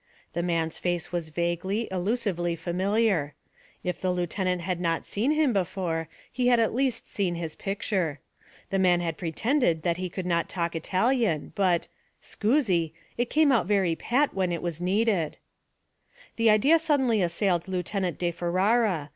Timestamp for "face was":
0.79-1.29